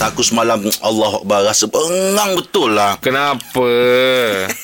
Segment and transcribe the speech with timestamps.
[0.00, 3.68] Aku semalam Allah Akbar Rasa bengang betul lah Kenapa?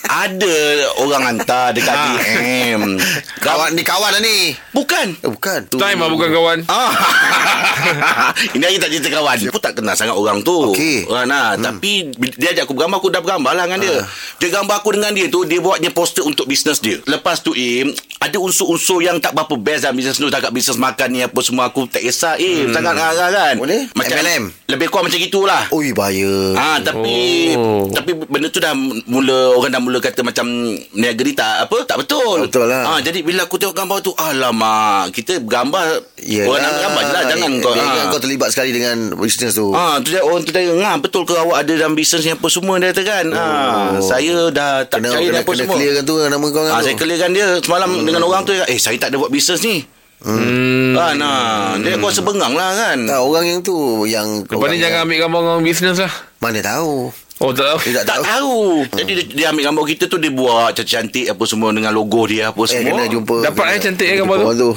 [0.03, 0.57] Ada
[0.97, 2.97] orang hantar dekat DM
[3.37, 4.57] Kawan ni kawan lah ni.
[4.73, 5.61] Bukan Eh, bukan.
[5.69, 5.77] Tu.
[5.77, 6.89] Time lah bukan kawan Ah.
[8.57, 11.05] Ini lagi tak cerita kawan Aku tak kenal sangat orang tu Okey.
[11.05, 11.53] nah.
[11.53, 11.63] hmm.
[11.63, 11.93] Tapi
[12.35, 13.97] Dia ajak aku bergambar Aku dah bergambar lah dengan dia
[14.41, 17.93] Dia gambar aku dengan dia tu Dia buatnya poster untuk bisnes dia Lepas tu Im
[18.19, 21.69] Ada unsur-unsur yang tak berapa best dalam bisnes tu Dekat bisnes makan ni Apa semua
[21.69, 23.85] Aku tak kisah Im Sangat ngarang kan Boleh?
[23.93, 24.45] MLM?
[24.67, 26.55] Lebih kurang macam gitulah Ui bahaya.
[26.55, 27.89] Ah tapi Oh.
[27.89, 28.73] tapi benda tu dah
[29.05, 30.47] mula orang dah mula kata macam
[30.93, 32.45] niaga ni tak apa tak betul.
[32.45, 32.83] Betul lah.
[32.89, 35.85] Ah jadi bila aku tengok gambar tu alamak kita gambar
[36.19, 36.47] Yelah.
[36.47, 37.73] orang nak gambar je lah jangan kau.
[37.73, 37.89] dia ah.
[37.89, 39.71] ingat kau terlibat sekali dengan bisnes tu.
[39.71, 42.47] Ah tu dia orang tu dia ngah betul ke awak ada dalam bisnes ni apa
[42.47, 43.27] semua dia kata kan.
[43.31, 45.75] Ah saya dah tak Kena, percaya kena, apa kena semua.
[45.75, 46.85] clearkan tu nama kau kan Ah tu.
[46.85, 49.83] saya clearkan dia semalam dengan orang tu eh saya tak ada buat bisnes ni.
[50.19, 50.97] Hmm.
[50.97, 51.39] Ah nah
[51.77, 52.99] dia aku rasa bengang lah kan.
[53.05, 56.59] Tak, orang yang tu yang Lepas ni yang- jangan ambil gambar orang bisnes lah Mana
[56.61, 57.13] tahu.
[57.37, 58.57] Oh tak tahu Dia Tak tahu.
[58.91, 62.49] Jadi dia, dia ambil gambar kita tu dia buat cantik-cantik apa semua dengan logo dia
[62.49, 62.97] apa Eh semua.
[62.97, 63.35] kena jumpa.
[63.45, 64.59] Dapat kena eh cantik eh jumpa gambar tu?
[64.59, 64.71] tu.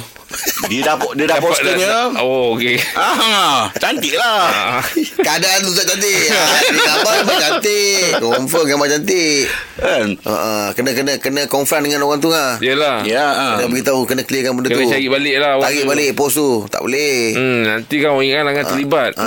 [0.66, 1.88] Dia dah dia dah posternya.
[2.16, 4.78] Oh okey Ah, cantik lah.
[4.78, 4.82] Ah.
[5.16, 6.22] Keadaan tu tak cantik.
[6.28, 8.00] ha, dia gambar memang cantik.
[8.20, 9.42] Confirm gambar cantik.
[9.74, 10.06] Kan?
[10.20, 12.56] Ha, ha, kena kena kena confront dengan orang tu lah.
[12.58, 13.24] Yelah Ya.
[13.24, 13.54] ah.
[13.56, 14.90] Kena beritahu kena clearkan benda Kena tu.
[14.90, 16.50] cari balik lah Tarik balik post tu.
[16.68, 17.16] Tak boleh.
[17.32, 19.10] Hmm, nanti kan orang ingat akan terlibat.
[19.16, 19.26] Ha.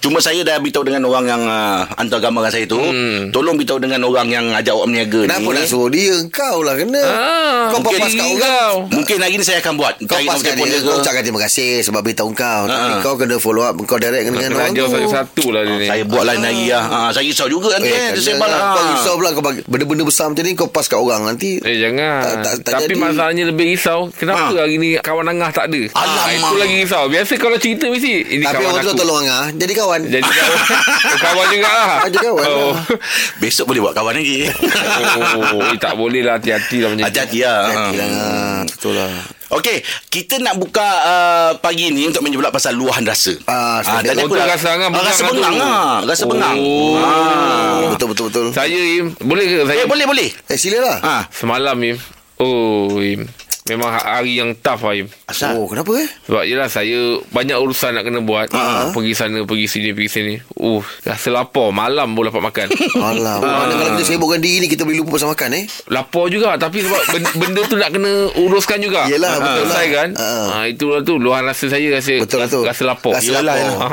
[0.00, 3.30] Cuma saya dah beritahu dengan orang yang uh, hantar gambar saya tu, Hmm.
[3.30, 5.54] tolong beritahu dengan orang yang ajak awak berniaga Kenapa ni.
[5.54, 6.14] nak suruh dia?
[6.28, 6.98] Kau lah kena.
[6.98, 8.40] Ah, kau mungkin papas kat diri orang.
[8.42, 8.74] kau.
[8.90, 9.94] Mungkin hari ni saya akan buat.
[10.02, 10.86] Kau Cari pas nombor kat telefon dia, ke.
[10.86, 12.62] kau ucapkan terima kasih sebab beritahu kau.
[12.64, 13.00] Tapi Ha.
[13.00, 14.84] kau kena follow up, kau direct dengan Kena orang tu.
[14.86, 15.86] satu-satu lah dia ni.
[15.86, 16.84] Saya buat lain hari lah.
[16.84, 18.60] Ah, saya risau juga nanti eh, kena tersebar lah.
[18.72, 21.50] Kau risau pula kau bagi benda-benda besar macam ni kau pas kat orang nanti.
[21.60, 22.94] Eh jangan Tak- tak- tak Tapi jadi.
[22.98, 24.58] masalahnya lebih risau Kenapa Ha.
[24.58, 26.30] hari ni Kawan Angah tak ada Alamak.
[26.32, 29.72] Itu lagi risau Biasa kalau cerita mesti Ini Tapi kawan orang tu tolong Angah Jadi
[29.72, 30.58] kawan Jadi kawan,
[31.24, 32.72] kawan juga lah Ah, jadi kawan oh.
[32.72, 32.76] lah.
[33.40, 34.38] Besok boleh buat kawan lagi.
[34.46, 36.90] oh, eh, tak boleh lah hati-hati lah.
[37.00, 37.58] Hati-hati lah.
[37.66, 39.10] Hati lah Ah, Betul lah
[39.52, 39.76] Okey,
[40.08, 43.36] kita nak buka uh, pagi ni untuk menjawab pasal luahan rasa.
[43.44, 44.08] Ah, Ah, sedap.
[44.08, 45.96] tadi aku dah- rasa Angah Ah, bengang Rasa bengang lah.
[46.02, 46.56] Rasa bengang.
[46.58, 46.96] Oh.
[46.96, 47.88] Ah.
[47.92, 50.28] Betul betul betul Saya Im Boleh ke saya Eh, boleh, boleh.
[50.46, 52.00] Eh silalah Ah, Semalam Im
[52.38, 53.28] Oh Im
[53.62, 55.54] Memang hari yang tough lah Im asal?
[55.54, 56.98] Oh kenapa eh Sebab yelah saya
[57.30, 58.90] Banyak urusan nak kena buat Ah.
[58.90, 62.66] Pergi sana Pergi sini Pergi sini Uh Rasa lapar Malam boleh dapat makan
[62.98, 66.58] Alah Mana kalau kita sibukkan diri ni Kita boleh lupa pasal makan eh Lapar juga
[66.58, 69.94] Tapi sebab benda, benda tu nak kena uruskan juga Yelah, betul Selesai lah.
[69.94, 70.28] kan Ha.
[70.42, 72.62] ha, Itulah tu Luahan rasa saya Rasa, Betul lah rasa, tu.
[72.66, 73.90] rasa lapar Rasa Yelah, lapar.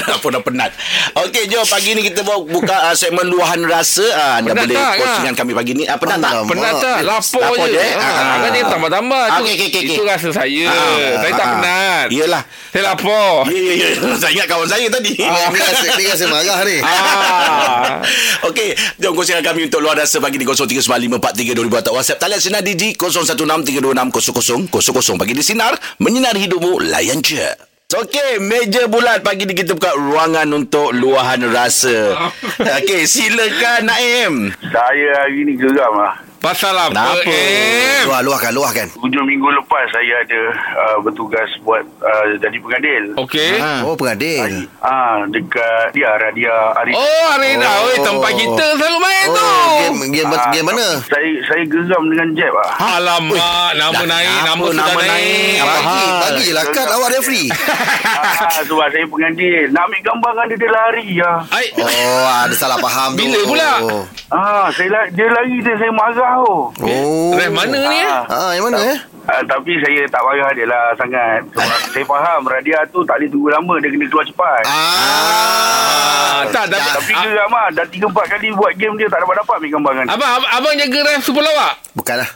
[0.14, 0.70] Apa dah penat
[1.20, 4.92] Okey jom pagi ni kita buka uh, segmen luahan rasa uh, Anda Penat boleh tak,
[4.94, 5.20] kongsi Kak?
[5.20, 6.32] dengan kami pagi ni uh, Penat tak?
[6.32, 6.48] Alamak.
[6.48, 6.98] Penat tak?
[7.04, 7.83] Lapar, Lapar je.
[7.84, 7.94] Eh?
[7.94, 8.36] Ha, Ah.
[8.40, 9.22] Kan dia tambah-tambah.
[9.22, 9.42] Ah, tu.
[9.44, 10.08] okey, okey, okey, Itu okey.
[10.08, 10.64] rasa saya.
[10.66, 10.72] Ah,
[11.20, 12.06] saya tak ah, penat.
[12.08, 13.32] Yelah Saya lapar.
[13.46, 13.88] Ya ya ya
[14.20, 15.48] Saya ingat kawan saya tadi Ah,
[15.94, 18.00] Ni rasa, marah ni Ah.
[18.48, 18.68] Okey,
[18.98, 25.16] jom kongsikan kami untuk luar rasa pagi di 0395432000 atau WhatsApp talian sinar Digi 0163260000
[25.16, 27.44] pagi di sinar menyinari hidupmu layan je.
[27.94, 32.10] Okey, meja bulat pagi ni kita buka ruangan untuk luahan rasa.
[32.58, 34.32] Okey, silakan Naim.
[34.66, 36.18] Saya hari ni geram lah.
[36.44, 36.92] Pasal apa?
[36.92, 37.32] Kenapa?
[37.32, 38.04] Eh.
[38.04, 40.40] Luah, luahkan, luahkan Hujung minggu lepas saya ada
[40.76, 43.16] uh, bertugas buat uh, jadi pengadil.
[43.16, 43.56] Okey.
[43.80, 46.92] Oh pengadil Ah dekat dia Radia Arif.
[46.92, 47.64] Oh, Arena.
[47.64, 47.88] Oh.
[47.88, 48.04] Oh.
[48.04, 49.40] tempat kita selalu main tu.
[49.40, 52.72] Oh game, game, Ah, game mana Saya saya geram dengan Jeb lah.
[52.98, 55.12] Alamak, nama dah naik, kenapa nama sudah nama naik.
[55.14, 55.54] naik?
[55.56, 57.48] Apa Bagi, bagi lah kad awak referee
[58.04, 59.64] ah, sebab saya pengadil.
[59.72, 61.38] Nak ambil gambar dengan dia, dia lari lah.
[61.54, 61.66] Ai.
[61.78, 63.72] Oh ada salah faham tu Bila pula?
[64.28, 66.70] Ah, saya dia lari dia saya marah oh.
[66.74, 67.30] oh.
[67.32, 68.08] Ref mana ni eh?
[68.08, 71.40] Ah, Ah, yang mana eh ah, tapi saya tak marah dia lah sangat.
[71.48, 73.74] Sebab saya faham Radia tu tak boleh tunggu lama.
[73.78, 74.62] Dia kena keluar cepat.
[74.64, 77.66] Ah, tak, tapi- Tapi geram lah.
[77.72, 80.04] Dah 3-4 kali buat game dia tak dapat-dapat ambil gambar dia.
[80.10, 81.72] Abang, abang, abang jaga ref super lawak?
[81.92, 82.30] Bukanlah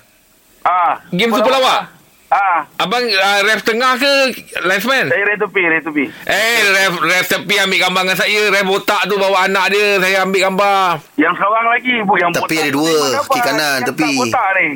[0.64, 1.80] Ah, Game super lawak?
[2.28, 4.12] Ah, Abang uh, ref tengah ke
[4.60, 5.08] linesman?
[5.08, 6.04] saya rate tepi, rate tepi.
[6.28, 8.40] Eh, ref, ref tepi ambil gambar dengan saya.
[8.52, 9.96] Ref botak tu bawa anak dia.
[9.96, 11.00] Saya ambil gambar.
[11.16, 12.96] Yang seorang lagi bu yang Tepi botak ada ni dua,
[13.32, 14.04] kiri kanan, yang tepi.
[14.04, 14.68] Tak botak ni.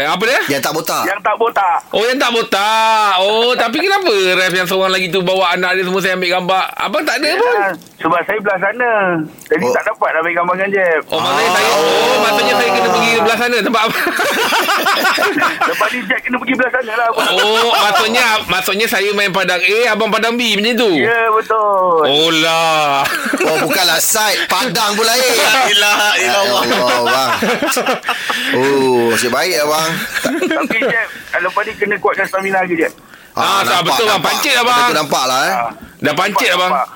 [0.00, 0.40] Eh, apa dia?
[0.48, 1.78] Yang tak botak Yang tak botak.
[1.92, 3.12] Oh, yang tak botak.
[3.20, 6.64] Oh, tapi kenapa ref yang seorang lagi tu bawa anak dia semua saya ambil gambar?
[6.80, 7.56] Abang tak ada pun.
[8.00, 8.92] Ah, sebab saya belah sana.
[9.44, 9.72] Jadi Oh.
[9.72, 11.02] tak dapat nak ambil gambar dengan Jeb.
[11.06, 14.04] Oh, maksudnya saya Oh, maksudnya saya kena pergi belah sana tempat abang.
[15.68, 17.08] Lepas ni Jeb kena pergi belah sana lah.
[17.12, 20.90] oh, maksudnya maksudnya saya main padang A, abang padang B macam tu.
[20.96, 22.00] Ya, betul.
[22.02, 23.04] Oh lah.
[23.40, 25.32] Oh bukanlah side Padang pula eh
[25.72, 26.62] Ilah Ya Allah
[27.02, 27.30] bang
[28.52, 29.90] Oh Asyik baik lah bang
[30.46, 31.08] Tapi Jeb,
[31.38, 32.92] lepas ni kena kuatkan stamina lagi Jeb.
[33.32, 34.20] Ah, tak, betul, bang.
[34.20, 34.78] Pancit lah, bang.
[34.82, 35.54] Betul nampak lah eh.
[35.54, 36.72] Ah, Dah pancit lah bang.
[36.72, 36.88] nampak.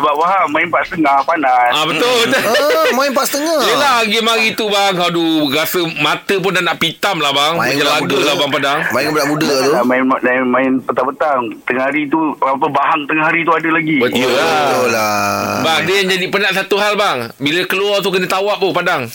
[0.00, 1.70] Sebab faham main empat setengah panas.
[1.70, 2.40] Ah betul betul.
[2.80, 3.60] Ah, main empat setengah.
[3.60, 7.76] Yelah game hari tu bang Aduh Rasa mata pun dah nak pitam lah bang Main
[7.76, 8.16] laga muda.
[8.18, 9.70] lah bang Padang Main dengan budak muda tu.
[9.72, 13.96] Ah, main, main main petang-petang tengah hari tu apa bahang tengah hari tu ada lagi.
[14.00, 15.60] Betul Betul lah lah.
[15.60, 19.06] Bang dia jadi penat satu hal bang Bila keluar tu kena tawap pun Padang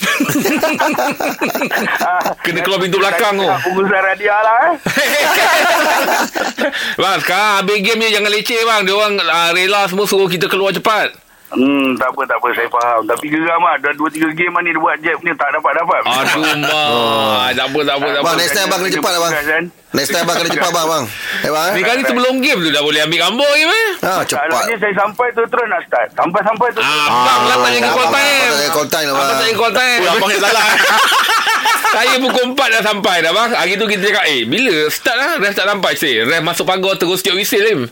[2.44, 4.74] Kena keluar pintu belakang tu Pengusaha radia lah eh.
[7.02, 10.46] Bang sekarang habis game ni Jangan leceh bang Dia orang uh, rela semua Suruh kita
[10.46, 11.10] keluar cepat
[11.46, 12.48] Hmm, tak apa, tak apa.
[12.52, 13.06] Saya faham.
[13.06, 13.78] Tapi geram lah.
[13.78, 15.30] Dah dua, tiga game lah ni dia buat jab ni.
[15.32, 16.00] Tak dapat-dapat.
[16.04, 16.58] Aduh mak
[17.54, 19.32] Tak apa tak apa tak apa Bang, next time abang kena cepat lah bang.
[19.46, 19.64] Kan?
[19.94, 21.04] Next time abang kena cepat bang bang.
[21.46, 21.84] Eh bang Ni eh.
[21.86, 24.64] kali sebelum game tu Dah boleh ambil gambar je meh Ha Tak, cepat.
[24.66, 26.08] ni saya sampai tu terus nak start.
[26.12, 26.82] Sampai-sampai tu.
[26.82, 29.30] Ah, Abang lah tak jaga call time Abang tak jaga call time lah, Abang bang.
[29.32, 30.66] tak jaga call time Oh, abang yang salah.
[31.96, 35.32] Saya pukul 4 dah sampai dah bang Hari tu kita cakap Eh bila start lah
[35.38, 37.80] Ref tak sampai Say Ref masuk pagar Terus tiup whistle Lim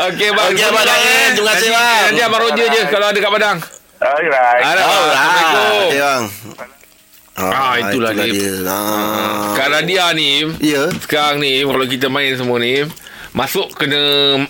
[0.00, 1.28] Okey bang Okey, Abang eh.
[1.32, 2.02] Terima kasih, Nanti- bang.
[2.06, 3.58] Nanti Abang Roger je Kalau ada kat Padang
[4.00, 4.62] Alright.
[4.64, 5.12] Alright, Alright.
[5.12, 6.24] Assalamualaikum Okay bang.
[7.36, 8.52] Ah, itulah dia.
[8.66, 9.52] Ah.
[9.54, 10.88] Kat Radia ni Ya.
[10.98, 12.84] Sekarang ni Kalau kita main semua ni
[13.30, 14.00] Masuk kena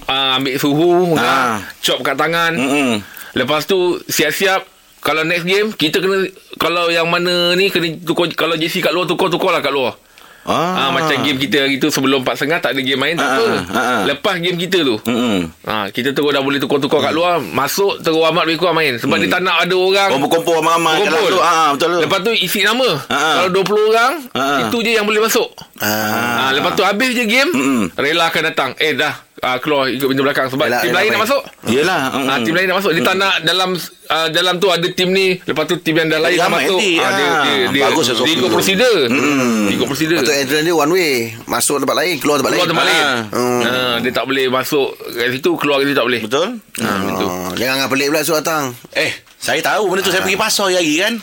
[0.01, 1.61] uh, Ambil suhu Ah.
[1.81, 2.91] Chop kat tangan Mm-mm.
[3.33, 4.67] Lepas tu Siap-siap
[5.01, 9.05] Kalau next game Kita kena Kalau yang mana ni Kena tukar Kalau JC kat luar
[9.05, 9.97] Tukar-tukar lah kat luar
[10.41, 10.89] Ah.
[10.89, 10.91] Ah.
[10.91, 13.45] macam game kita hari tu sebelum 4.30 tak ada game main tak Ah, apa.
[13.69, 14.03] ah, ah.
[14.09, 14.97] Lepas game kita tu.
[14.99, 15.53] Mm-mm.
[15.63, 19.21] Ha, kita terus dah boleh tukar-tukar kat luar Masuk terus Ahmad lebih kurang main Sebab
[19.21, 21.29] dia tak nak ada orang Kumpul-kumpul ramai-ramai kat Kumpul.
[21.29, 21.39] tu.
[21.39, 21.99] Ah, betul tu.
[22.01, 23.45] Lepas tu isi nama Ah.
[23.45, 24.59] Kalau 20 orang Ah.
[24.65, 26.49] Itu je yang boleh masuk Ah.
[26.49, 27.83] ha, Lepas tu habis je game Mm-mm.
[27.95, 31.11] Rela akan datang Eh dah uh, Keluar ikut pintu belakang Sebab Rela- tim rela lain
[31.11, 32.01] nak masuk Yelah.
[32.03, 32.41] Ah, mm-mm.
[32.43, 33.71] tim lain nak masuk Dia tak nak dalam
[34.07, 36.93] uh, Dalam tu ada tim ni Lepas tu tim yang dah lain nak masuk nanti,
[36.97, 37.43] Ah, dia, ah.
[37.43, 38.55] dia, dia, Bagus dia, lah, dia ikut Sofi.
[38.55, 39.61] prosedur Mm.
[39.63, 41.13] Dia ikut prosedur Patut entrance dia one way.
[41.45, 42.73] Masuk tempat lain, keluar tempat Keluar lain.
[42.73, 43.21] tempat lain Ah.
[43.31, 43.61] Hmm.
[43.63, 46.47] Ah, Dia tak boleh masuk Kat situ Keluar kat situ tak boleh Betul?
[46.79, 48.73] Ah, Betul Oh, jangan pelik pula suruh datang.
[48.93, 51.15] Eh, saya tahu benda tu saya pergi pasar hari kan.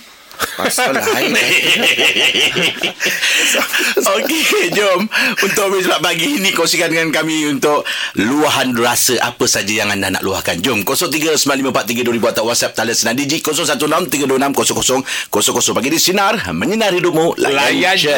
[0.58, 1.38] Pasal lain.
[4.18, 5.06] Okey, jom
[5.42, 7.86] untuk habis pula pagi ini kongsikan dengan kami untuk
[8.18, 10.58] luahan rasa apa saja yang anda nak luahkan.
[10.62, 18.14] Jom 0395432000 atau WhatsApp talian senang Digi 0163260000 pagi di sinar menyinar hidupmu Layan je.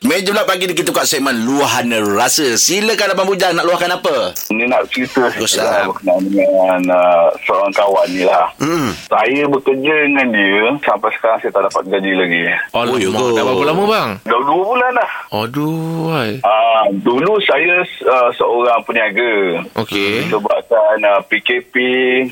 [0.00, 2.56] Meja pula pagi ni kita buka segmen luahan rasa.
[2.56, 4.32] Silakan abang Bujang nak luahkan apa?
[4.48, 5.36] Ni nak cerita lah.
[5.60, 8.48] lah berkenaan dengan uh, seorang kawan ni lah.
[8.56, 8.96] Hmm.
[9.12, 12.40] Saya bekerja dengan dia sampai sekarang saya tak dapat gaji lagi.
[12.72, 13.36] Oh, ya Alamak, ke?
[13.36, 14.10] dah berapa lama bang?
[14.24, 15.10] Dah dua bulan dah.
[15.30, 16.30] Aduh, hai.
[16.40, 17.74] Uh, dulu saya
[18.08, 19.32] uh, seorang peniaga.
[19.76, 20.26] Okey.
[20.26, 21.74] Sebabkan uh, PKP,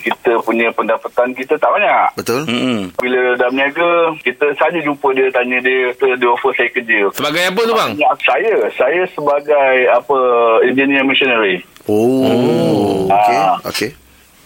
[0.00, 2.06] kita punya pendapatan kita tak banyak.
[2.16, 2.42] Betul?
[2.48, 2.90] Hmm.
[2.96, 3.90] Bila dah berniaga,
[4.22, 7.10] kita saja jumpa dia, tanya dia, dia, dia offer saya kerja.
[7.10, 7.90] Sebagai apa tu bang?
[7.98, 10.18] Ya, saya, saya sebagai apa
[10.62, 11.66] engineer machinery.
[11.90, 13.10] Oh.
[13.10, 13.36] Okey.
[13.36, 13.56] Ah.
[13.66, 13.90] Okey.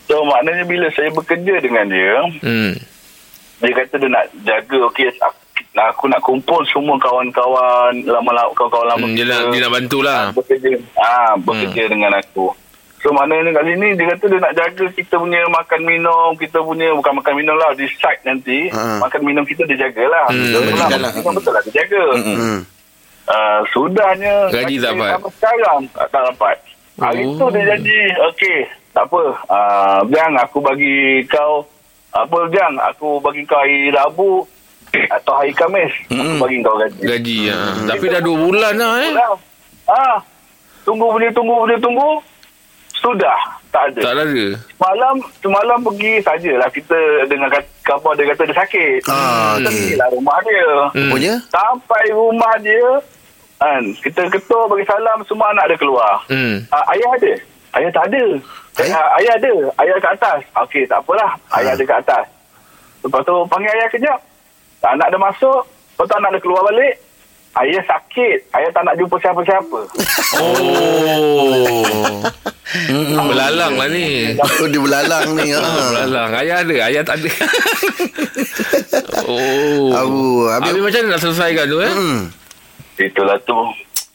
[0.09, 2.73] So maknanya bila saya bekerja dengan dia, Hmm.
[3.63, 5.41] Dia kata dia nak jaga okey aku,
[5.73, 10.23] aku nak kumpul semua kawan-kawan lama-lama kawan-kawan lama hmm dia, nak, dia nak bantulah.
[10.35, 11.93] bekerja ah bekerja hmm.
[11.95, 12.51] dengan aku.
[13.03, 16.95] So maknanya kat sini dia kata dia nak jaga kita punya makan minum, kita punya
[16.95, 19.03] bukan makan minum lah di site nanti, Ha.
[19.03, 20.31] makan minum kita dia jagalah.
[20.31, 21.13] Hmm, betul, betul lah, lah.
[21.35, 22.05] betul, lah dia jaga.
[22.15, 22.59] Hmm.
[23.23, 25.11] Uh, sudahnya Gaji tak dapat.
[25.19, 26.57] Sampai sekarang tak, tak dapat.
[27.03, 27.35] Hari Oh.
[27.41, 28.59] tu dia janji, okey,
[28.95, 29.23] tak apa.
[29.51, 31.67] Uh, Jang, aku bagi kau,
[32.13, 34.45] apa Jang, aku bagi kau hari Rabu
[35.11, 35.93] atau hari Khamis.
[36.07, 36.37] Mm-mm.
[36.37, 37.01] Aku bagi kau gaji.
[37.01, 37.59] Gaji ya.
[37.87, 39.13] Tapi dah 2 bulan dah eh.
[39.85, 40.17] Ah,
[40.83, 42.21] tunggu boleh tunggu boleh tunggu.
[42.95, 43.35] Sudah,
[43.69, 44.01] tak ada.
[44.01, 44.47] Tak ada.
[44.71, 46.95] Semalam, semalam pergi sajalah kita
[47.27, 49.01] dengar kat- khabar dia kata dia sakit.
[49.11, 49.75] Ah, Kita okey.
[49.75, 50.69] pergilah rumah dia.
[50.95, 51.11] Hmm.
[51.11, 51.35] Punya?
[51.49, 52.89] Sampai rumah dia
[53.59, 56.15] kan kita ketuk bagi salam semua anak dia keluar.
[56.27, 56.63] Hmm.
[56.69, 57.33] Uh, ayah ada.
[57.73, 58.25] Ayah tak ada.
[58.75, 58.89] Eh?
[58.89, 59.53] Uh, ayah ada.
[59.79, 60.41] Ayah kat atas.
[60.65, 61.31] Okey, tak apalah.
[61.53, 61.77] Ayah Ha.
[61.77, 62.25] ada kat atas.
[63.03, 64.19] Lepas tu panggil ayah kejap.
[64.83, 65.61] Anak dia masuk.
[65.93, 66.95] Lepas tu anak dia keluar balik.
[67.53, 68.39] Ayah sakit.
[68.51, 69.81] Ayah tak nak jumpa siapa-siapa.
[72.73, 73.29] Oh.
[73.29, 74.33] Belalang lah ni.
[74.41, 75.53] Oh, dia belalang ni.
[75.53, 75.83] Ah, Ha.
[75.93, 76.31] Belalang.
[76.33, 77.29] Ayah ada, ayah tak ada.
[79.29, 79.93] oh.
[79.93, 81.93] Abu, habis Habis macam mana nak selesaikan tu eh?
[81.93, 82.21] Hmm.
[82.97, 83.55] Itulah tu.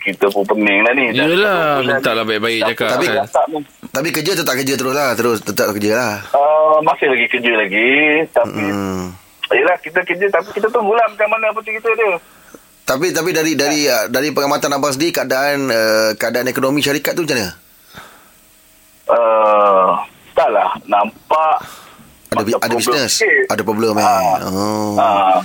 [0.08, 1.12] Kita pun pening lah ni.
[1.12, 3.16] Yelah, minta lah baik-baik dah- cakap Tapi kan.
[3.28, 3.46] tak.
[3.92, 5.10] Tapi kerja tetap kerja terus lah.
[5.12, 6.14] Terus tetap kerja lah.
[6.32, 7.92] Uh, masih lagi kerja lagi.
[8.32, 9.06] Tapi, Hmm.
[9.52, 10.26] yelah kita kerja.
[10.32, 12.16] Tapi kita tunggulah macam mana apa cerita dia.
[12.88, 17.28] Tapi tapi dari dari uh, dari pengamatan abang sendiri keadaan uh, keadaan ekonomi syarikat tu
[17.28, 17.52] macam mana?
[19.06, 19.92] Uh,
[20.32, 20.72] tak lah.
[20.86, 21.56] Nampak
[22.30, 24.04] Ada ada problem bisnes, ada problem eh.
[24.04, 24.40] Ah.
[24.46, 24.96] Oh.
[24.96, 25.36] Ah,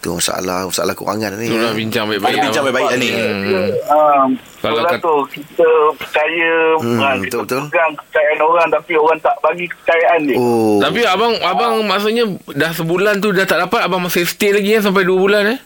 [0.00, 2.32] Itu masalah Masalah kewangan ni Itulah bincang baik-baik.
[2.32, 3.10] Ada bincang baik-baik lah ni.
[3.10, 3.44] Hmm.
[3.86, 4.28] Um,
[4.58, 7.60] Kalau kalau kat- tu kita percaya Hmm, ha, betul, kita betul.
[7.66, 10.36] pegang kepercayaan orang tapi orang tak bagi kepercayaan dia.
[10.36, 14.72] Oh Tapi abang abang maksudnya dah sebulan tu dah tak dapat abang masih stay lagi
[14.72, 15.60] kan sampai 2 bulan eh?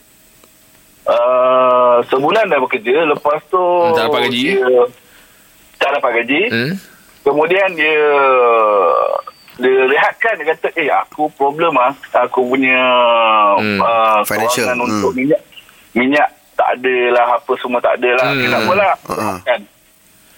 [1.05, 3.61] Uh, sebulan dah bekerja lepas tu
[3.93, 4.57] Tak dapat gaji?
[4.57, 4.83] dia,
[5.77, 6.73] tak dapat gaji Hmm.
[7.23, 7.99] kemudian dia
[10.05, 12.77] dia rehatkan dia kata eh aku problem ah aku punya
[13.57, 13.81] Hmm.
[13.81, 14.87] uh, Financial, kewangan hmm.
[14.91, 15.41] untuk minyak
[15.93, 18.37] minyak tak ada lah apa semua tak ada lah Hmm.
[18.37, 18.45] hmm.
[18.45, 19.37] kenapa lah Uh-uh.
[19.43, 19.61] kan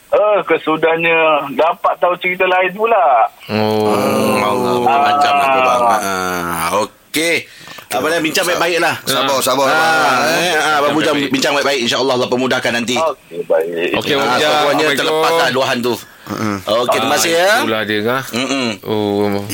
[0.07, 1.19] Eh, kesudahnya
[1.51, 3.27] dapat tahu cerita lain pula.
[3.51, 4.39] Oh.
[4.39, 5.83] Allah macam lah kau bang.
[5.83, 7.43] Ah, okey.
[7.91, 8.95] Abang dah bincang baik-baik lah.
[9.03, 11.35] Sabar Sabar Ah, eh, ah, abang bincang, baik-baik.
[11.35, 12.95] bincang baik-baik InsyaAllah Allah pemudahkan nanti.
[12.95, 13.99] Okey, baik.
[13.99, 14.47] Okey, Ah, Abang Ijaz.
[14.47, 14.55] Pokoknya
[14.87, 14.95] Assalamualaikum.
[14.97, 15.95] terlepas lah luahan tu.
[16.27, 17.51] Okey, terima kasih ya.
[17.63, 18.23] Itulah dia kan.
[18.35, 18.69] Mm-mm.
[18.83, 19.47] Oh.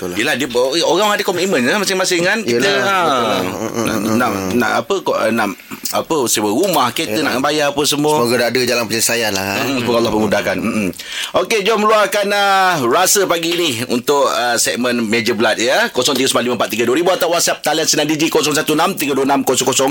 [0.00, 0.48] Betul lah Yelah dia
[0.88, 3.40] orang ada komitmen lah masing-masing kan kita Yelah, ha, betul lah.
[3.84, 5.52] nak, nak, nak apa kok nak
[5.90, 9.98] apa sewa rumah kereta nak bayar apa semua Semoga ada jalan penyelesaian lah Hmm, semoga
[9.98, 10.56] Allah memudahkan.
[10.56, 10.90] Hmm.
[11.36, 15.90] Okey, jom luahkan uh, rasa pagi ini untuk uh, segmen Major Blood ya.
[15.90, 19.90] 0395432000 atau WhatsApp talian Sinar Digi 0163260000.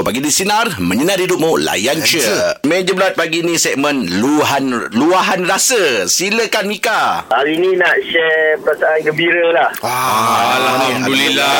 [0.00, 2.24] Pagi di Sinar, menyinari hidupmu, layan je.
[2.64, 6.06] Major Blood pagi ini segmen luahan luahan rasa.
[6.06, 7.28] Silakan Mika.
[7.28, 9.68] Hari ni nak share perasaan gembira lah.
[9.84, 11.52] Alhamdulillah.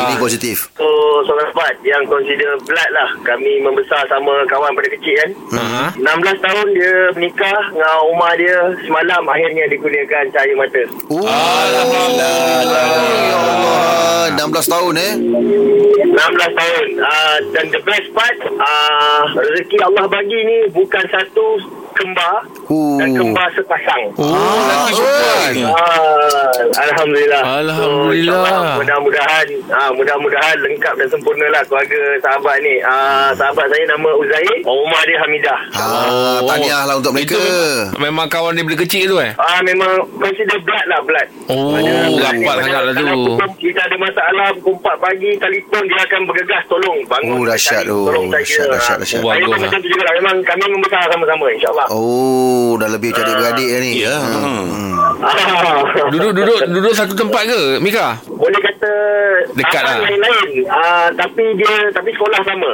[0.00, 0.86] Ini positif So,
[1.24, 2.99] seorang sahabat yang consider blood lah.
[3.24, 5.30] Kami membesar sama kawan pada kecil kan.
[5.56, 5.86] Ha.
[5.98, 8.58] 16 tahun dia menikah dengan rumah dia.
[8.86, 10.82] Semalam akhirnya digunakan cahaya mata.
[11.08, 12.36] Oh Alhamdulillah.
[13.40, 15.12] Allah 16 tahun eh
[16.10, 16.86] 16 tahun.
[17.00, 21.46] Uh, dan the best part, uh, rezeki Allah bagi ni bukan satu
[22.00, 22.96] kembar Oh.
[22.96, 24.02] dan kembar sepasang.
[24.14, 24.30] Oh,
[24.62, 25.52] lagi perempuan.
[25.74, 27.42] Ah, Alhamdulillah.
[27.60, 28.44] Alhamdulillah.
[28.46, 32.74] So, mudah-mudahan ah, mudah-mudahan lengkap dan sempurna lah keluarga sahabat ni.
[32.80, 35.60] Ah, sahabat saya nama Uzair, rumah dia Hamidah.
[35.72, 37.34] Ah, tahniah lah untuk mereka.
[37.34, 37.42] Itu
[37.92, 39.32] memang, memang kawan dia dari kecil tu eh?
[39.36, 41.28] Ah memang consider blood lah blood.
[41.48, 41.74] Oh,
[42.16, 43.06] rapat sangat lah tu.
[43.60, 47.34] Kita ada masalah pukul 4 pagi telefon dia akan bergegas tolong bangun.
[47.34, 47.98] Oh, dahsyat tu.
[48.04, 48.38] Tolong saya.
[48.40, 49.20] Dahsyat, dahsyat, dahsyat.
[49.20, 49.60] Oh, Saya bagus pun lah.
[49.60, 50.14] macam tu juga lah.
[50.14, 51.86] Memang kami membesar sama-sama insyaAllah.
[51.90, 53.92] Oh, dah lebih macam adik-beradik dah ni.
[53.98, 54.14] Ya.
[54.14, 54.94] Hmm.
[55.20, 55.82] Ah.
[56.08, 58.14] Duduk duduk duduk satu tempat ke Mika?
[58.30, 58.92] Boleh kata
[59.58, 59.98] Dekat lah.
[59.98, 60.70] lain-lain.
[60.70, 62.70] Ah, tapi dia tapi sekolah sama.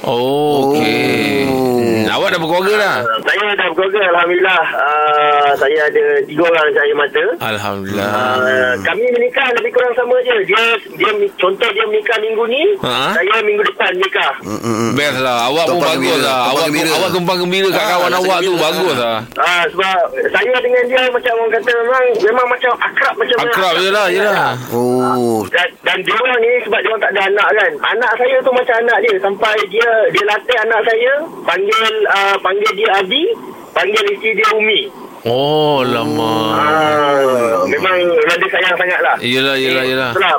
[0.00, 1.44] Oh, okey.
[1.44, 1.66] Oh.
[1.78, 2.96] Hmm, awak dah berkeluarga dah?
[3.00, 8.08] Uh, saya dah berkeluarga Alhamdulillah uh, Saya ada tiga orang cahaya mata Alhamdulillah.
[8.08, 10.62] uh, Kami menikah lebih kurang sama je Dia
[10.92, 13.12] dia Contoh dia menikah minggu ni Ha?
[13.12, 14.94] Saya minggu depan nikah Hmm.
[14.94, 16.90] Best lah Awak pun Tumpang bagus gembira, lah tumpang Awak gembira.
[16.92, 18.64] awak tumpang gembira kat Ah, kawan awak tu gembira.
[18.64, 23.36] Bagus lah uh, Sebab saya dengan dia macam orang kata Memang memang macam akrab macam
[23.40, 25.40] Akrab je lah Yelah Oh.
[25.48, 28.50] dan, dan dia orang ni sebab dia orang tak ada anak kan anak saya tu
[28.50, 31.12] macam anak dia sampai dia dia latih anak saya
[31.44, 33.24] panggil uh, panggil dia Abi
[33.72, 39.16] panggil isteri dia Umi Oh lama Ah, memang rada sayang sangat lah.
[39.18, 40.36] Yelah yelah yelah Itulah.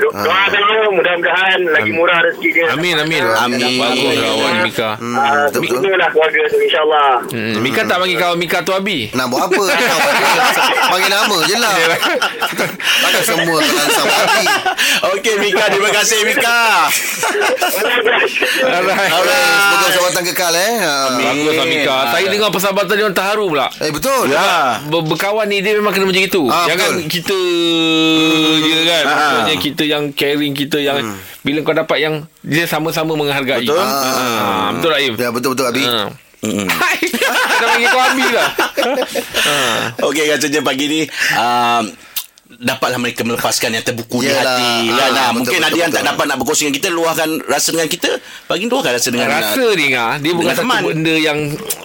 [0.00, 2.64] Do- Doa saya mudah-mudahan lagi murah rezeki dia.
[2.72, 3.76] Amin amin Amin.
[3.76, 7.12] Bagus lah ni Mika Hmm, Ah, betul lah keluarga tu insyaAllah.
[7.26, 9.60] hmm, Mika tak panggil kawan Mika tu Abi Nak buat apa?
[9.60, 10.10] Apa?
[10.90, 11.72] Panggil nama je lah.
[12.40, 14.44] Takkan semua kenal sama hati.
[15.12, 16.58] Okey Mika, terima kasih Mika.
[18.62, 20.72] Alright Semoga persahabatan kekal eh.
[20.80, 21.12] Ah.
[21.12, 24.19] Bagus lah Mika Saya dengar persahabatan dia orang terharu pula Eh betul.
[24.26, 24.80] Ya.
[24.84, 26.42] Ber- berkawan ni dia memang kena macam itu.
[26.48, 27.08] Ah, Jangan betul.
[27.08, 27.40] kita
[28.60, 29.04] je kan.
[29.04, 29.14] Ah.
[29.14, 30.98] Maksudnya kita yang caring, kita yang
[31.40, 33.64] bila kau dapat yang dia sama-sama menghargai.
[33.64, 33.78] Betul.
[33.78, 35.14] Ah, betul tak Im?
[35.14, 35.84] Ya betul betul Abi.
[35.84, 36.08] Ah.
[36.80, 36.98] Hai.
[37.60, 38.48] Dah panggil kau Abi lah.
[40.08, 41.00] Okey rasanya pagi ni
[41.36, 41.84] um,
[42.60, 44.44] dapatlah mereka melepaskan yang terbuku di hati
[44.86, 45.10] Ah, kan.
[45.10, 45.98] Ah, betul, mungkin betul, ada yang betul.
[45.98, 48.10] tak dapat nak berkongsi dengan kita luahkan rasa dengan kita
[48.44, 50.80] bagi luahkan rasa dengan Rasa ni ngah, dia bukan satu teman.
[50.84, 51.38] benda yang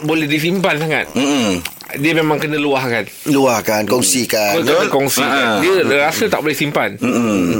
[0.03, 1.05] boleh disimpan sangat.
[1.13, 1.63] Hmm.
[1.95, 3.07] Dia memang kena luahkan.
[3.25, 4.51] Luahkan, kongsikan.
[4.57, 5.63] Kau kena kongsi Ah.
[5.63, 6.99] Dia rasa tak boleh simpan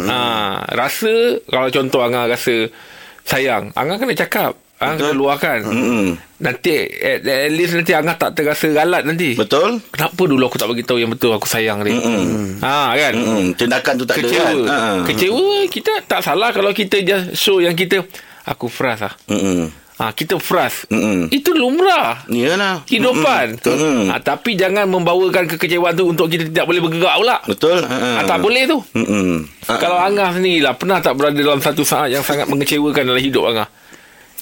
[0.03, 0.17] ha,
[0.67, 2.67] Rasa Kalau contoh Angah rasa
[3.24, 4.57] Sayang Angah kena cakap
[4.88, 6.10] Angah kena luahkan Hmm.
[6.36, 9.80] Nanti at, at least nanti Angah tak terasa galat nanti Betul?
[9.88, 11.96] Kenapa dulu aku tak bagi tahu yang betul aku sayang dia
[12.60, 13.46] ha, kan Hmm.
[13.51, 14.68] Tindakan tu tak Kecewa ada kan.
[14.68, 14.89] Ha.
[15.06, 18.04] Kecewa Kita tak salah Kalau kita just show yang kita
[18.46, 19.72] Aku fras lah Hmm.
[19.96, 21.32] ha, Kita fras Mm-mm.
[21.32, 22.84] Itu lumrah Iyalah.
[22.84, 24.00] Kehidupan Mm-mm.
[24.08, 27.80] ha, Tapi jangan membawakan kekecewaan tu Untuk kita tidak boleh bergerak pula Betul?
[27.82, 29.48] ha, Tak boleh tu Hmm.
[29.63, 33.48] Kalau Angah sendiri lah Pernah tak berada dalam satu saat Yang sangat mengecewakan dalam hidup
[33.48, 33.72] Angah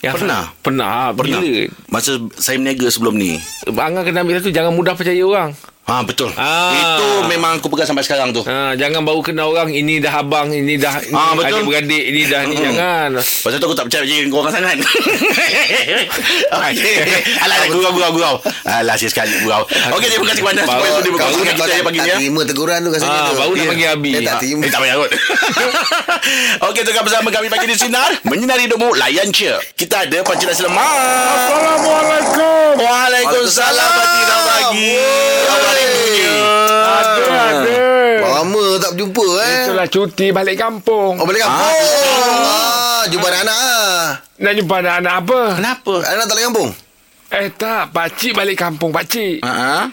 [0.04, 0.52] yang Pernah.
[0.60, 1.40] Pernah ha, Pernah.
[1.40, 3.40] Bila Masa saya berniaga sebelum ni.
[3.72, 6.32] Angah kena ambil satu Jangan mudah percaya orang Ha betul.
[6.34, 6.72] Ah.
[6.72, 8.40] Itu memang aku pegang sampai sekarang tu.
[8.42, 11.60] Ha, jangan baru kenal orang ini dah abang, ini dah ini Ah, betul.
[11.60, 13.10] adik-beradik, ini dah ni jangan.
[13.20, 14.80] Pasal tu aku tak percaya dengan korang sangat.
[16.64, 16.96] Okey.
[17.38, 18.36] Alah, gurau, gurau, gurau.
[18.64, 19.68] Alah, sia sekali gurau.
[19.68, 22.78] Okey, terima kasih kepada semua yang sudi berkongsi dengan kita pagi ni tak terima teguran
[22.80, 23.36] tu rasanya Ah, tu.
[23.36, 24.10] baru nak panggil Abi.
[24.10, 24.40] Dia tak Ah.
[24.40, 24.62] terima.
[24.64, 25.12] Eh, tak payah kot.
[26.72, 28.12] Okey, tengah bersama kami pagi di Sinar.
[28.24, 29.52] Menyinari hidupmu, layan je.
[29.74, 30.96] Kita ada Pakcik Nasi Lemak.
[31.36, 32.72] Assalamualaikum.
[32.80, 34.92] Waalaikumsalam, Pakcik dah pagi.
[36.84, 37.78] Ada, ada.
[38.24, 39.64] Lama tak berjumpa eh.
[39.68, 41.16] Itulah cuti balik kampung.
[41.16, 41.72] Oh balik kampung.
[42.44, 44.04] Ah, jumpa anak-anak ah.
[44.44, 45.40] Nak jumpa anak-anak apa?
[45.58, 45.96] Kenapa?
[46.04, 46.70] Anak tak balik kampung?
[47.34, 49.42] Eh tak, pakcik balik kampung pakcik.
[49.42, 49.90] Ha?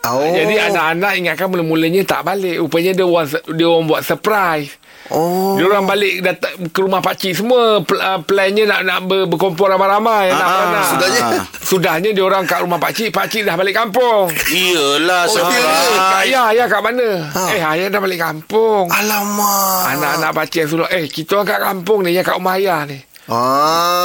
[0.00, 0.24] Oh.
[0.24, 2.56] Jadi anak-anak ingatkan mula-mulanya tak balik.
[2.58, 4.80] Rupanya dia orang, dia orang buat surprise.
[5.10, 5.58] Oh.
[5.58, 9.66] Dia orang balik datang ke rumah pakcik semua pl- uh, plannya nak nak ber, berkumpul
[9.66, 11.20] ramai-ramai nak Ah, sudahnya?
[11.60, 14.30] Sudahnya dia orang kat rumah pakcik, pakcik dah balik kampung.
[14.48, 15.90] Iyalah, Oh, surprise.
[15.90, 17.08] Kak ayah, ayah kat mana?
[17.26, 17.42] Ha.
[17.50, 18.86] Eh, ayah dah balik kampung.
[18.88, 19.98] Alamak.
[19.98, 22.98] Anak-anak pakcik yang suruh, eh, kita orang kat kampung ni, yang kat rumah ayah ni.
[23.30, 23.38] Ah,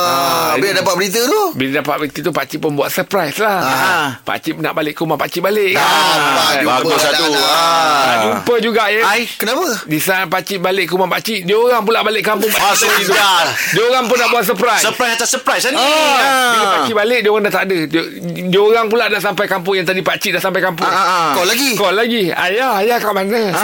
[0.05, 1.41] Ah, bila ini- dapat berita tu?
[1.51, 3.57] Bila dapat berita tu, pakcik pun buat surprise lah.
[3.59, 4.07] Ah.
[4.21, 5.73] Pakcik nak balik ke rumah pakcik balik.
[5.73, 7.25] Ah, Ah, jumpa Bagus satu.
[7.33, 8.15] Ah, Ah.
[8.23, 9.01] jumpa juga ya.
[9.03, 9.25] Ai.
[9.27, 9.65] Kenapa?
[9.83, 12.85] Di saat pakcik balik ke rumah pakcik, dia orang pula balik kampung pakcik.
[12.85, 13.41] Ah, sudah.
[13.73, 14.83] Dia orang pun nak buat surprise.
[14.83, 15.75] Surprise atas surprise ni.
[15.75, 19.45] Ah, Bila pakcik balik Dia orang dah tak ada Dia, dia orang pula dah sampai
[19.45, 21.31] kampung Yang tadi pakcik dah sampai kampung Ah, ah, ah.
[21.33, 21.69] Kau lagi?
[21.73, 23.41] Call lagi Ayah Ayah kat mana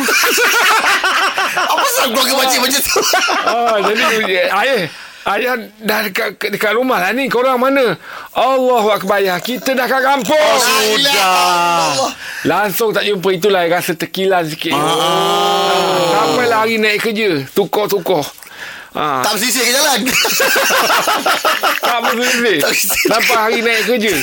[1.61, 2.99] Apa pasal keluarga pakcik macam tu?
[3.45, 4.75] oh, Jadi dia- Ayah
[5.21, 7.29] Ayah dah dekat, dekat rumah lah ni.
[7.29, 7.93] Korang mana?
[8.33, 10.33] Allahu Akbar Kita dah kat kampung.
[10.33, 12.09] Oh, sudah.
[12.49, 13.29] Langsung tak jumpa.
[13.29, 14.73] Itulah rasa terkilan sikit.
[14.73, 16.09] Ah.
[16.09, 17.45] Sampailah hari naik kerja.
[17.53, 18.25] Tukar-tukar
[18.91, 19.23] Ah.
[19.23, 19.99] Tak bersisir ke jalan?
[21.79, 22.59] Tak Tak bersisir.
[23.07, 24.13] Sampai hari naik kerja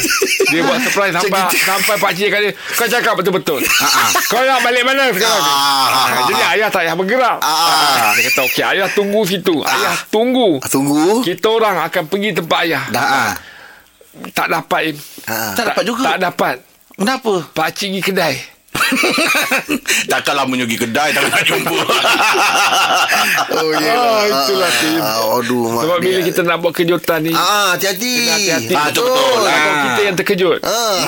[0.49, 3.61] Dia buat surprise Sampai sampai pakcik kat dia Kau cakap betul-betul
[4.31, 8.41] Kau nak balik mana sekarang ni Ah, Jadi ayah tak payah bergerak Ah, Dia kata
[8.45, 11.25] okey Ayah tunggu situ Ayah tunggu Tunggu.
[11.25, 13.33] Kita orang akan pergi tempat ayah Ah.
[14.37, 14.97] Tak dapat Im.
[15.25, 15.53] Ah.
[15.57, 16.03] Tak dapat juga.
[16.05, 16.55] Tak dapat
[16.93, 17.35] Kenapa?
[17.55, 18.35] Pakcik pergi kedai
[20.11, 21.79] Takkanlah menyugi kedai Tak nak jumpa
[23.51, 23.93] Oh ya.
[23.93, 24.99] Ah, itulah, Tim.
[24.99, 25.65] Ah, aduh.
[25.69, 28.15] mak Sebab bila kita nak buat kejutan ni Ah, hati-hati.
[28.27, 29.43] Hati-hati Ah, betul, betul.
[29.45, 29.83] Ah.
[29.85, 30.99] kita yang terkejut Ah.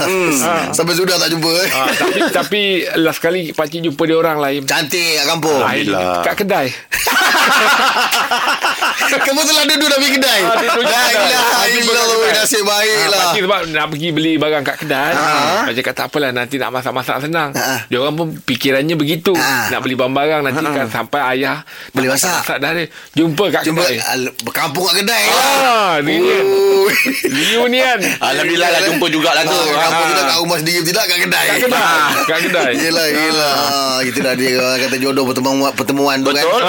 [0.70, 1.68] Sampai sudah tak jumpa eh.
[1.70, 2.60] Ah, tapi tapi
[2.96, 4.60] last kali pakcik jumpa dia orang lain.
[4.64, 5.60] Cantik kat kampung.
[5.60, 5.74] Ah,
[6.22, 6.66] kat kedai.
[9.10, 10.40] Kebetulan duduk dah pergi kedai.
[10.40, 11.10] Ah, duduk kedai.
[11.12, 12.32] ilaha Ah, kedai.
[12.32, 13.18] Nasib baik Ah, lah.
[13.20, 15.12] pakcik sebab nak pergi beli barang kat kedai.
[15.12, 15.62] Ah.
[15.62, 17.50] Pakcik cakap tak apalah nanti nak masak-masak senang.
[17.70, 17.80] Ah.
[17.86, 19.30] Dia orang pun fikirannya begitu.
[19.38, 19.70] Ah.
[19.70, 21.62] Nak beli barang-barang nanti kan sampai ayah
[21.94, 22.34] nak masak.
[22.42, 22.84] masak dah dia.
[23.14, 24.02] Jumpa kat Jumpa kedai.
[24.02, 25.38] al- berkampung kat kedai lah.
[25.38, 26.44] Ah, reunion.
[26.50, 26.88] Oh.
[27.30, 27.98] Reunion.
[28.18, 31.46] Alhamdulillah lah jumpa jugalah tu Ah, kampung kita kat rumah sendiri tidak kat kedai.
[31.46, 31.88] Kat kedai.
[32.26, 32.70] Kat kedai.
[32.74, 33.54] Yelah, yelah.
[33.54, 36.42] Ah, Itulah dia kata jodoh pertemuan pertemuan tu kan.
[36.42, 36.62] Betul.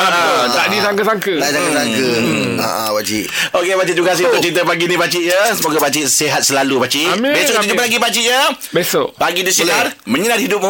[0.52, 1.34] Tak disangka-sangka.
[1.40, 2.10] Tak sangka-sangka.
[2.22, 2.54] Hmm.
[2.62, 3.26] Ha ah, pakcik.
[3.58, 5.40] Okey pakcik terima kasih untuk cerita pagi ni pakcik ya.
[5.56, 7.08] Semoga pakcik sihat selalu pakcik.
[7.18, 8.42] Amin, Besok kita jumpa lagi pakcik ya.
[8.70, 9.08] Besok.
[9.18, 10.70] Pagi di sinar menyinar hidupmu.